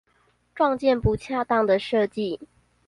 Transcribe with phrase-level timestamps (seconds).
[0.55, 2.39] 撞見不恰當的設計